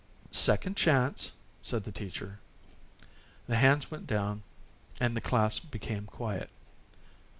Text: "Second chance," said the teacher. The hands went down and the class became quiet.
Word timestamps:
"Second 0.31 0.75
chance," 0.77 1.33
said 1.61 1.83
the 1.83 1.91
teacher. 1.91 2.39
The 3.45 3.57
hands 3.57 3.91
went 3.91 4.07
down 4.07 4.41
and 4.99 5.15
the 5.15 5.21
class 5.21 5.59
became 5.59 6.07
quiet. 6.07 6.49